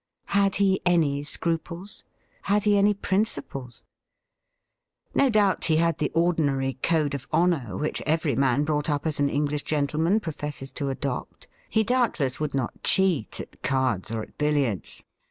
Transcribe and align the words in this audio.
Had 0.33 0.55
he 0.55 0.81
any 0.83 1.21
scruples? 1.21 2.03
Had 2.41 2.63
he 2.63 2.75
any 2.75 2.91
principles.? 2.95 3.83
No 5.13 5.29
doubt 5.29 5.65
he 5.65 5.75
had 5.75 5.99
the 5.99 6.09
ordinary 6.15 6.79
code 6.81 7.13
of 7.13 7.27
honour 7.31 7.77
which 7.77 8.01
every 8.01 8.35
man 8.35 8.63
brought 8.63 8.89
up 8.89 9.05
as 9.05 9.19
an 9.19 9.29
English 9.29 9.61
gentleman 9.61 10.19
professes 10.19 10.71
to 10.71 10.89
adopt. 10.89 11.47
He 11.69 11.83
doubtless 11.83 12.39
would 12.39 12.55
not 12.55 12.81
cheat 12.81 13.39
at 13.39 13.61
cards 13.61 14.11
or 14.11 14.23
at 14.23 14.39
billiards. 14.39 15.03